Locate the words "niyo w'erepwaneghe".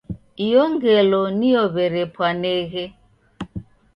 1.37-2.83